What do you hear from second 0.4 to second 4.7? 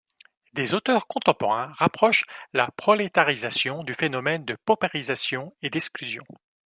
Des auteurs contemporains rapprochent la prolétarisation du phénomène de